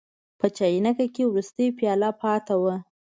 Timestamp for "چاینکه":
0.57-1.05